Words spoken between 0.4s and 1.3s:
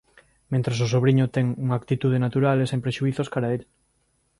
Mentres o sobriño